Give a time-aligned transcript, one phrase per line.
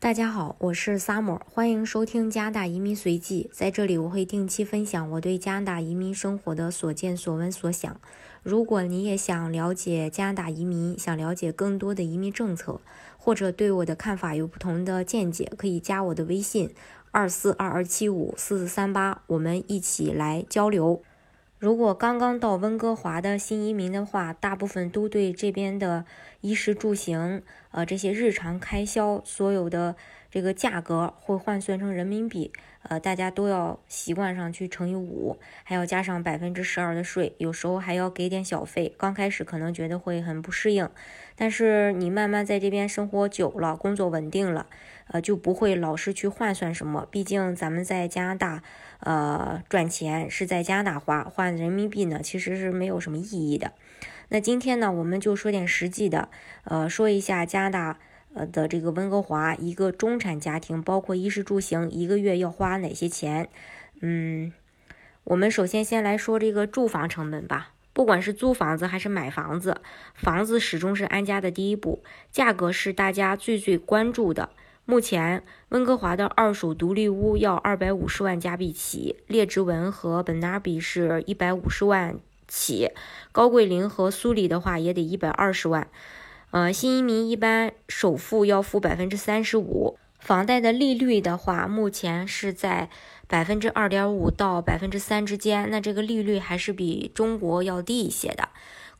[0.00, 3.50] 大家好，我是 Summer，欢迎收听加拿大移民随记。
[3.52, 8.00] 在这里，我会定期分享我对加拿大移民生活的所见所闻所想。
[8.44, 12.80] 如果你也想了解加拿大移民，想了解更多的移民政策，
[13.16, 16.72] 或者对我的看法有不同的见解，可以加我的微信
[17.10, 21.02] 二四二二七五四四三八，我们一起来交流。
[21.58, 26.04] 如果刚刚到温哥华的新移民的话，大部分都对这边的
[26.40, 29.96] 衣食住行，呃，这些日常开销，所有的
[30.30, 38.94] 这个价格会换算成人民币，呃，大家都要习惯上去乘以五，还要加上百分之十二的税，有时候还要给点小费。
[38.96, 40.88] 刚开始可能觉得会很不适应，
[41.34, 44.68] 但是你慢慢在这边生活久了，工作稳定了，
[45.08, 47.04] 呃，就不会老是去换算什么。
[47.10, 48.62] 毕竟咱们在加拿大。
[49.00, 53.72] 呃，赚钱是在加拿大花，换人民币呢，其实是没有什么意义的。
[54.28, 56.28] 那今天呢，我们就说点实际的，
[56.64, 57.98] 呃，说一下加拿大
[58.34, 63.48] 呃的这个温哥华一个中产家庭，包括衣食住行，一个月要花哪些钱？
[64.00, 64.52] 嗯，
[65.24, 67.72] 我们首先先来说这个住房成本吧。
[67.94, 69.80] 不管是租房子还是买房子，
[70.14, 74.50] 房子始终是安家的第一步，价格是大家最最关注的。
[74.90, 82.90] 目前，温哥华的二手独立屋要二百五十万加币起，列治文和本纳比是一百五十万起，
[83.30, 85.88] 高贵林和苏里的话也得一百二十万。
[86.52, 92.88] 呃，新移民一般首付要付百分之三十五，房贷的利率的话，目前是在
[93.26, 98.48] 百分之二点五到百分之三之间，那这个利率还是比中国要低一些的。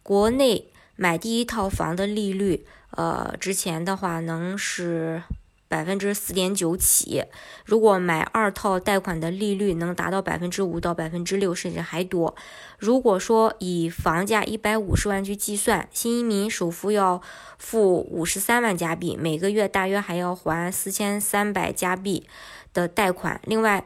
[0.03, 5.23] 国内买第一套房的利率，呃，之前的话能是。
[5.69, 7.25] 百分之四点九起，
[7.65, 12.35] 如果买二套贷款的利率能达到百分之五到百分之六，甚至还多。
[12.79, 17.21] 如果说以房价一百五十万去计算，新移民首付要
[17.59, 22.27] 付五十三万加币，每个月大约还要还四千三百加币
[22.73, 23.41] 的贷款。
[23.45, 23.85] 另外，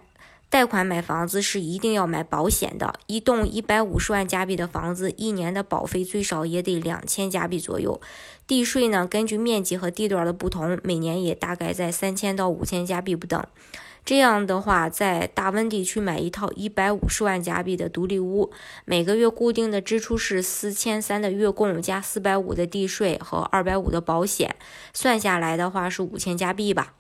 [0.53, 7.99] 贷款买房子是一定要买保险的，一栋一百五十万加币的房子，一年的保费最少也得两千加币左右。
[8.47, 13.43] 地税呢，根据面积和地段的不同，每年也大概在三千到五千加币不等。
[14.05, 18.53] 这样的话，在大温地区买一套一百五十万加币的独立屋，
[18.85, 24.55] 每个月固定的支出是四千三的月供加四百五的地税和二百五的保险，
[24.93, 26.93] 算下来的话是五千加币吧。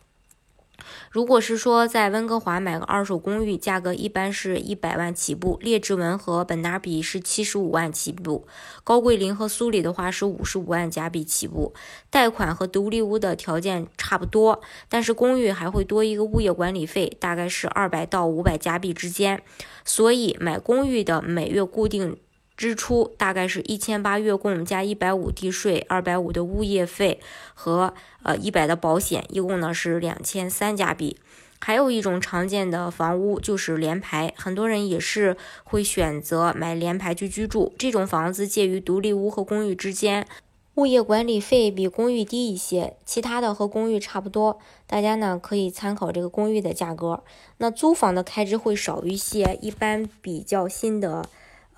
[1.10, 8.44] 如果是说在温哥华买个二手公寓，价格一般是一百万起步；列治文和本拿比是七十五万起步；
[8.82, 11.72] 高贵林和苏里的话是五十五万加币起步。
[12.10, 19.42] 贷款和独立屋的条件差不多，但是公寓还会多一个物业管理费，大概是二百到五百加币之间。
[19.84, 22.16] 所以买公寓的每月固定。
[22.62, 27.18] 支出大概是一千八月供加一百五地税，二百五的物业费
[27.54, 27.92] 和
[28.22, 31.16] 呃一百的保险，一共呢是两千三加币。
[31.58, 37.72] 还有一种常见的房屋就是联排，很多人也是会选择买联排去居住。
[37.76, 40.28] 这种房子介于独立屋和公寓之间，
[40.76, 44.60] 物业管理费比公寓低一些，其他的和公寓差不多。
[44.86, 47.24] 大家呢可以参考这个公寓的价格。
[47.58, 51.28] 那租房的开支会少一些，一般比较新的。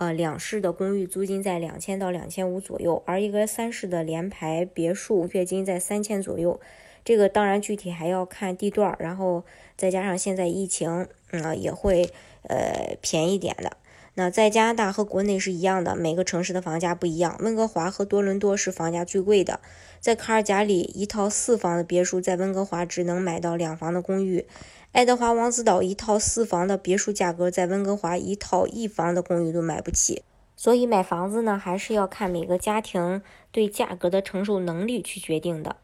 [0.04, 6.60] 呃，两室的公寓租金在两千到两千五左右，而一个三室的联排别墅月金在三千左右。
[7.02, 9.44] 这个当然具体还要看地段，然后
[9.76, 12.10] 再加上现在疫情，嗯，也会
[12.42, 13.78] 呃便宜点的。
[14.16, 17.36] 那在加拿大和国内是一样的，每个城市的房价不一样。
[17.40, 19.58] 温哥华和多伦多是房价最贵的，
[19.98, 24.46] 在卡尔加里，一套四房的别墅在温哥华只能买到两房的公寓。
[24.92, 30.22] 爱德华王子岛一套四房的别墅价格，在温哥华一套一房的公寓都买不起。
[30.54, 33.20] 所以买房子呢，还是要看每个家庭
[33.50, 35.74] 对价格的承受能力去决定的。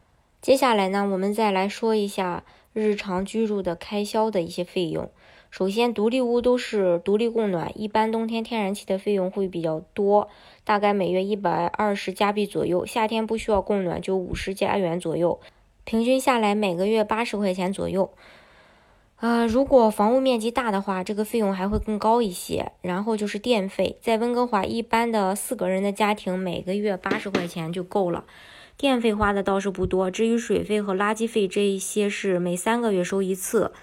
[0.41, 5.11] 接下来呢，我们再来说一下日常居住的开销的一些费用。
[5.51, 10.29] 首先，独立屋都是独立供暖，一般冬天天然气的费用会比较多，
[10.63, 12.85] 大概每月一百二十加币左右。
[12.85, 15.41] 夏天不需要供暖，就五十加元左右，
[15.83, 18.09] 平均下来每个月八十块钱左右。
[19.17, 22.71] 呃，如果房屋面积大的话，这个费用还会更高一些。
[22.81, 28.23] 然后就是电费，在温哥华，一般的四个人的家庭每个月八十块钱就够了，
[28.77, 30.09] 电费花的倒是不多。
[30.09, 33.73] 至于水费和垃圾费这一些是每三个月收一次，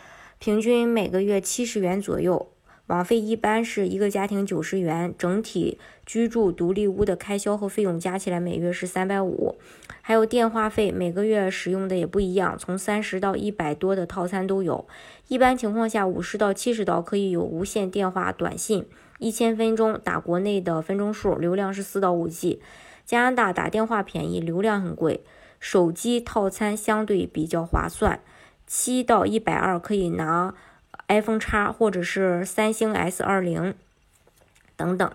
[0.41, 2.49] 平均每个月七十元左右。
[2.87, 9.57] 网费一般是一个家庭九十元，整体居住独立屋的开销和费用加起来每月是三百五，
[10.01, 14.87] 还有电话费，每个月使用的也不一样，从三十到一百多的套餐都有。
[15.27, 18.87] 一般情况下，五十到七十刀可以有无线电话、短信，
[19.19, 22.63] 一千分钟打国内的分钟数，流量是四到五 G。
[23.05, 25.25] 加拿大打电话便宜，流量很贵，
[25.59, 28.21] 手机套餐相对比较划算。
[28.69, 30.55] 七到一百二可以拿
[31.09, 33.75] iPhone 叉或者是三星 S 二零
[34.77, 35.11] 等等，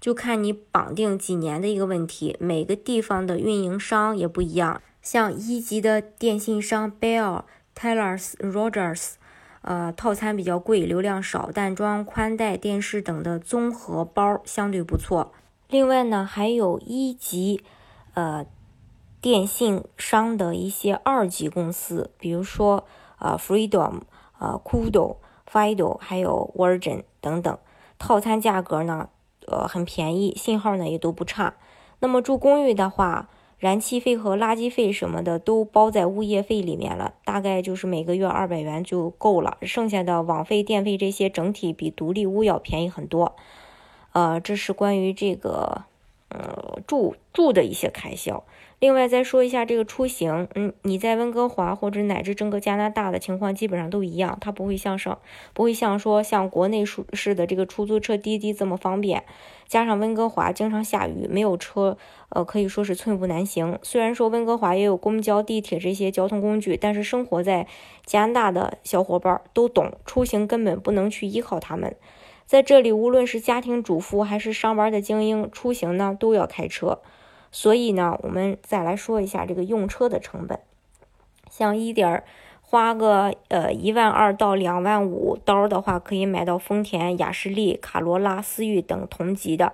[0.00, 2.36] 就看你绑定几年的一个问题。
[2.38, 7.42] 每个地方的运营商也不一样，像一级的电信商 Bell、
[7.74, 9.14] Telus、Rogers，
[9.62, 15.34] 呃，套餐比较贵，流量少，但装宽带、电视等的综合包相对不错。
[15.68, 17.60] 另外呢，还有一级，
[18.14, 18.46] 呃。
[19.24, 22.84] 电信商的一些二级公司，比如说
[23.18, 24.02] 呃，Freedom、
[24.38, 25.16] 呃，Kudo、
[25.50, 27.58] Fido，还有 Virgin 等等，
[27.98, 29.08] 套餐价格呢，
[29.46, 31.54] 呃，很便宜，信号呢也都不差。
[32.00, 43.34] 那么住公寓的话，燃气费和垃圾费什么的都包在物业费里面了，大概就是每个月二百元就够了，剩下的网费、电费这些整体比独立屋要便宜很多。
[44.12, 45.84] 呃，这是关于这个
[46.28, 48.44] 呃住住的一些开销。
[48.84, 55.18] 另外再说一下这个出行，嗯，你在温哥华或者乃至整个加拿大的情况基本上都一样，它不会像上，
[55.54, 59.24] 不会像说像国内市的这个出租车滴滴这么方便。
[59.66, 61.96] 加上温哥华经常下雨，没有车，
[62.28, 63.78] 呃，可以说是寸步难行。
[63.82, 67.66] 虽然说温哥华也有公交、地铁这些交通工具，但是生活在
[68.04, 71.96] 加拿大的小伙伴都懂，出行根本不能去依靠他们。
[72.44, 77.00] 在这里，无论是家庭主妇还是上班的精英，出行呢都要开车。
[77.56, 80.58] 所以呢，我们再来说一下这个用车的成本，
[81.48, 82.24] 像一点
[82.60, 89.72] 花个呃一万二到两万五刀的话，可以买到丰田、雅士利、卡罗拉、思域等同级的，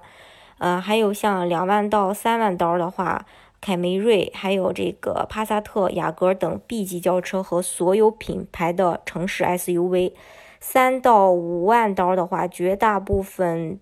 [0.58, 3.24] 呃，还有像两万到三万刀的话，
[3.62, 10.12] 凯美瑞，还有这个帕萨特、雅阁等 B 级轿车和所有品牌的城市 SUV，
[10.60, 13.80] 三到五万刀的话，绝大部分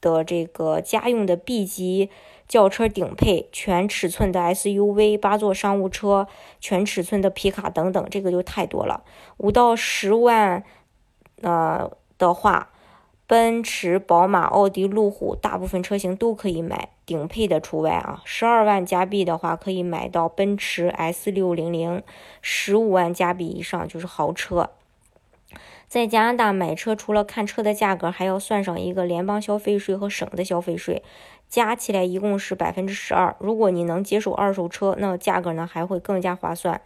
[0.00, 2.08] 的这个家用的 B 级。
[2.46, 6.28] 轿车顶配全尺寸的 SUV、八座商务车、
[6.60, 9.02] 全尺寸的皮卡等等，这个就太多了。
[9.38, 10.62] 五到十万，
[11.40, 12.70] 呃的话，
[13.26, 18.20] 奔驰、宝马、奥迪、路虎大部分车型都可以买，顶配的除外啊。
[18.24, 22.00] 十二万加币的话，可以买到奔驰 S 六零零；
[22.42, 24.70] 十五万加币以上就是豪车。
[25.86, 31.02] 在加拿大买车，除了看车的价格，还要算上一个联邦消费税和省的消费税。
[31.54, 33.36] 加起来一共是百分之十二。
[33.38, 36.80] 如果你能接受二手车，那价格呢还会更加划算。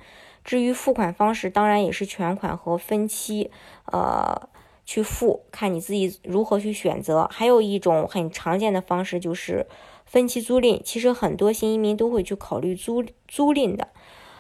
[0.45, 3.51] 至于付款方式，当然也是全款和分期，
[3.87, 4.51] 呃，
[4.85, 7.27] 去付，看你自己如何去选择。
[7.33, 9.67] 还有一种很常见的方式就是
[10.05, 13.89] 分期租赁，其实很多新移民都会去考虑租租赁的。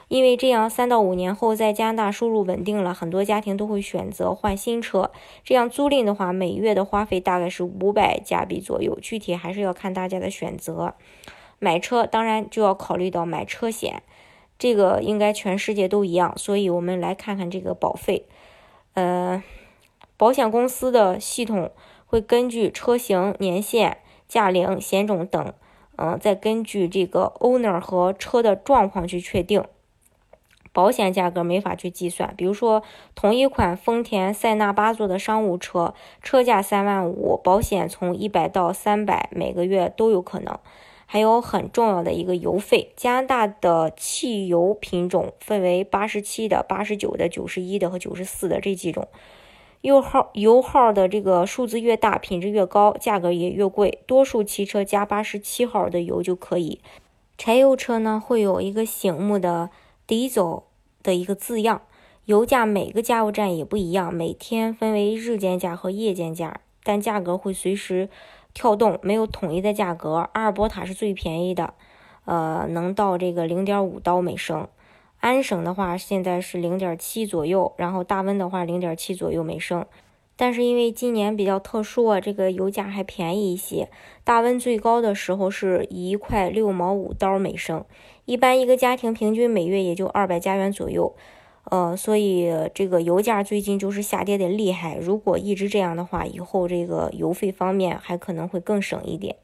[0.08, 5.10] 因为这样，三到五年后在加拿大收入稳定了，很多家庭都会选择换新车。
[5.44, 10.94] 这样租赁的话，每月的花费大概是五百加币左右，具体还是要看大家的选择。
[11.58, 14.02] 买车当然就要考虑到买车险，
[14.58, 16.32] 这个应该全世界都一样。
[16.38, 18.25] 所以我们来看看这个保费。
[18.94, 19.43] 呃，
[20.16, 21.70] 保险公司的系统
[22.06, 25.52] 会根据车型、年限、驾龄、险种等，
[25.96, 29.62] 嗯，再根据这个 owner 和车的状况去确定。
[30.78, 32.84] 保险价格没法去计算，比如说
[33.16, 35.92] 同一款丰田塞纳八座的商务车，
[36.22, 40.56] 车价三万五，保险从一百到三百，每个月都有可能。
[41.04, 49.08] 还有很重要的一个油费，加拿大的汽油品种分为八十七的、八十九的、九十一的和九十四的这几种，
[49.80, 53.99] 油耗油耗的这个数字越大，品质越高，价格也越贵。
[54.06, 56.80] 多数汽车加八十七号的油就可以，
[57.37, 59.70] 柴油车呢会有一个醒目的
[60.06, 60.67] 低走。
[61.08, 61.80] 的一个字样，
[62.26, 68.10] 油价每个加油站也不一样，每天分为日间价和夜间价，但价格会随时
[68.52, 70.28] 跳动，没有统一的价格。
[70.34, 71.72] 阿尔伯塔是最便宜的，
[72.26, 74.68] 呃，能到这个零点五刀每升。
[75.20, 79.86] 安省的话现在是零点七左右，然后大温的话零点七左右每升。
[80.40, 83.88] 但是因为今年比较特殊啊，这个油价还便宜一些。
[84.23, 87.85] 大温最高的时候是一块六毛五刀每升，
[88.25, 91.12] 一般一个家庭平均每月也就二百加元左右。
[91.64, 94.97] 呃，所以这个油价最近就是下跌的厉害。
[94.97, 99.35] 如果一直这样的话，以后这个油费方面还可能会更省一点。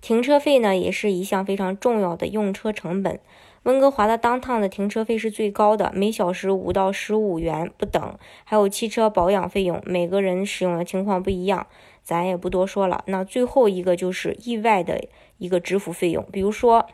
[0.00, 3.20] 停车费呢，也是一项非常重要的用车成本。
[3.64, 11.68] 温哥华的当趟的停车费是最高的，每小时五到十五元不等，还有汽车保养费用，每个人使用的情况不一样，
[12.02, 13.04] 咱也不多说了。
[13.06, 15.04] 那最后一个就是意外的
[15.38, 16.86] 一个支付费用，比如说，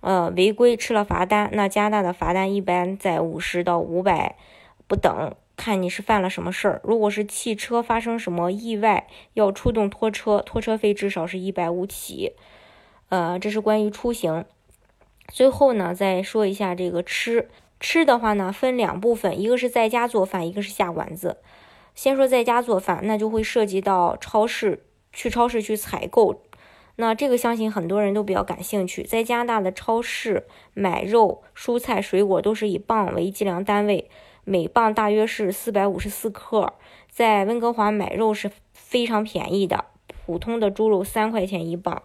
[0.00, 4.36] 呃，违规吃了罚单，那加拿大的罚单一般在五十到五百
[4.86, 6.80] 不等，看你是犯了什么事儿。
[6.84, 12.34] 如果是汽车发生什么意外要出动拖车，拖车费至少是一百五起。
[13.08, 14.44] 呃，这是关于出行。
[15.32, 17.48] 最后呢，再说一下这个吃
[17.80, 21.38] 吃的话呢，分两部分，一个是在家做饭，一个是下馆子。
[21.94, 26.42] 先说在家做饭，那就会涉及到超市，去超市去采购。
[26.96, 29.02] 那这个相信很多人都比较感兴趣。
[29.02, 34.10] 在加拿大的超市买肉、蔬菜、水果都是以磅为计量单位，
[34.44, 36.74] 每磅大约是四百五十四克。
[37.10, 39.86] 在温哥华买肉是非常便宜的，
[40.26, 42.02] 普通的猪肉三块钱一磅。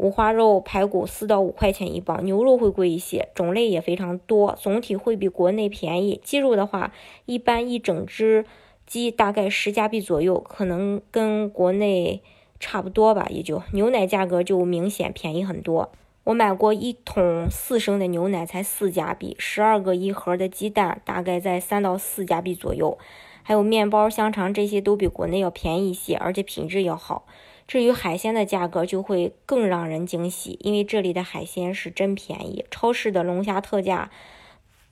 [0.00, 6.18] 五花肉、排骨四到五块钱一磅，牛肉会贵一些，种类也非常多，总体会比国内便宜。
[6.24, 6.94] 鸡肉的话，
[7.26, 8.46] 一般一整只
[8.86, 12.22] 鸡大概十加币左右，可能跟国内
[12.58, 13.62] 差不多吧，也就。
[13.74, 15.92] 牛奶价格就明显便宜很多，
[16.24, 22.96] 我买过一桶四升的牛奶才四加币，十二个一盒的鸡蛋大概在三到四加币左右，
[23.42, 27.26] 还有面包、香肠这些都比国内要便宜一些，而且品质要好。
[27.70, 32.64] 至于海鲜的价格就会更让人惊喜，因为这里的海鲜是真便宜。
[32.68, 34.10] 超市的龙虾特价，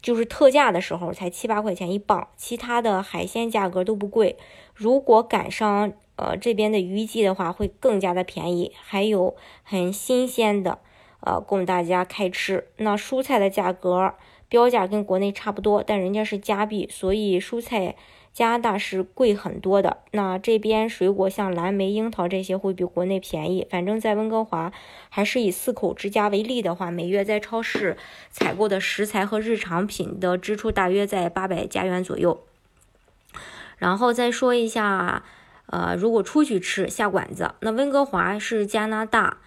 [0.00, 4.37] 就是特价的时候才七八块钱一磅，其他的海鲜价格都不贵。
[4.76, 10.78] 如果赶上呃这边的渔季的话，会更加的便宜，还有很新鲜的
[11.18, 12.68] 呃供大家开吃。
[12.76, 14.14] 那蔬菜的价格
[14.49, 17.97] 标价跟国内差不多，但人家是加币，所以蔬菜。
[18.38, 23.66] 加拿大是贵很多的，那这边水果像蓝莓、樱桃这些会比国内便宜。
[23.68, 24.73] 反正，在温哥华，
[25.09, 27.97] 还是以四口之家为例的话，每月在超市
[28.30, 32.40] 采购的食材和日常品的支出大约在八百加元左右。
[33.76, 35.25] 然后再说一下，
[35.66, 39.38] 呃，如果出去吃下馆子，那温哥华是加拿大。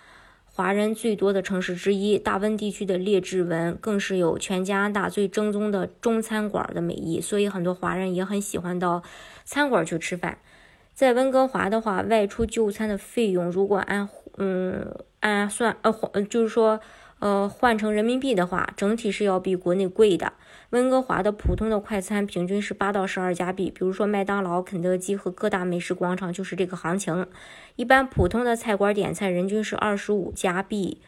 [0.53, 9.01] 华人最多的城市之一，大温地区的列治文更是有全加拿大最正宗的中餐馆的美誉，所以很多华人也很喜欢到
[9.45, 10.37] 餐馆去吃饭。
[10.93, 16.79] 在温哥华的话，外出就餐的费用如果按嗯按算呃就是说。
[17.21, 20.33] 呃，换成人民币的话，整体是要比国内贵的。
[20.71, 27.27] 温哥华的普通的快餐平均是八到十二加币，比如说麦当劳、肯德基和各大美食广场就是这个行情。
[27.75, 30.99] 一般普通的菜馆点菜人均是二十五加币，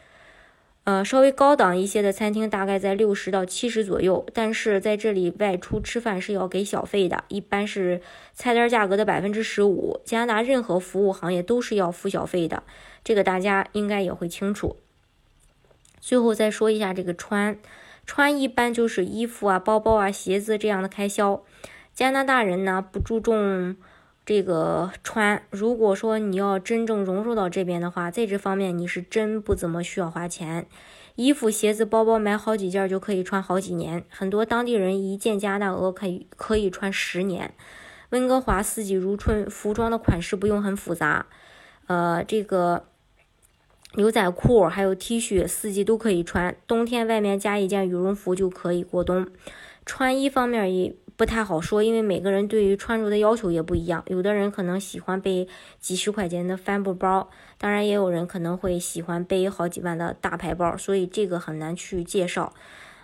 [0.84, 4.24] 呃，稍微高档一些的餐厅大概在六十到七十左右。
[4.32, 8.00] 但是在这里外出吃饭是要给小费的，一般是
[8.32, 9.98] 菜单价格的百分之十五。
[10.04, 12.62] 加拿大任何服务行业都是要付小费的，
[13.02, 14.76] 这个大家应该也会清楚。
[16.06, 17.58] 最后再说一下这个穿，
[18.04, 21.42] 穿一般就是衣服啊、包包啊、鞋子这样的开销。
[21.94, 23.74] 加拿大人呢不注重
[24.26, 30.66] 这个穿，如果说你要真正融入到这边的话，在这方面你是真不怎么需要花钱。
[31.14, 37.54] 衣服、鞋子、包包买好几件就可以穿好几年，很多当地人一件加拿大鹅可以可以穿十年。
[38.10, 41.24] 温哥华四季如春，服装的款式不用很复杂，
[41.86, 42.84] 呃，这个。
[43.96, 46.56] 牛仔裤还有 T 恤，四季都可以穿。
[46.66, 49.26] 冬天外面加一件羽绒服就可以过冬。
[49.86, 54.02] 穿衣方面也不太好说，因为每个人对于穿着的要求也不一样。
[54.08, 55.46] 有的人可能喜欢背
[55.78, 62.52] 几十块钱的帆布包，当然也有人可能会喜欢背好几万的大牌包，所以这个很难去介绍。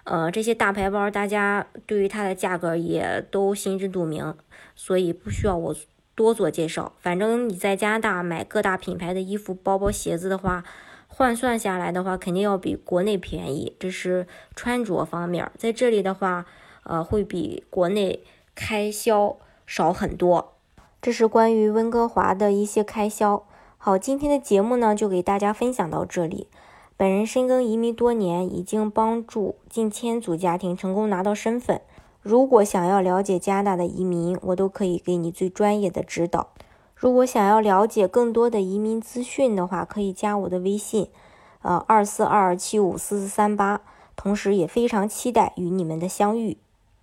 [0.02, 4.34] 呃，这些大牌包大家对于它的价格也都心知肚明，
[4.74, 5.76] 所以不需要我。
[6.20, 10.62] 多做介绍，反正你在加拿大买各大品牌的衣服、包包、鞋子的话，
[11.08, 13.74] 换算下来的话，肯定要比国内便宜。
[13.80, 16.44] 这是穿着方面，在这里的话，
[16.82, 18.22] 呃，会比国内
[18.54, 20.52] 开销少很多。
[21.00, 23.46] 这是关于温哥华的一些开销。
[23.78, 26.48] 好，今天的节目呢，就给大家分享到这里。
[26.98, 31.80] 本人深耕移民多年，已经帮助近千组家庭成功拿到身份。
[32.22, 36.48] 如果想要了解加拿大的移民，我都可以给你最专业的指导。
[36.94, 41.08] 如果想要了解更多的移民资讯的话，可以加我的微信，
[41.62, 43.80] 呃，二四二二七五四四三八。
[44.16, 46.58] 同时也非常期待与你们的相遇。